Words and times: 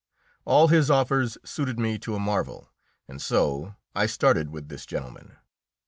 All 0.45 0.69
his 0.69 0.89
offers 0.89 1.37
suited 1.45 1.77
me 1.77 1.99
to 1.99 2.15
a 2.15 2.19
marvel, 2.19 2.71
and 3.07 3.21
so 3.21 3.75
I 3.93 4.07
started 4.07 4.49
with 4.49 4.67
this 4.67 4.87
gentleman. 4.87 5.37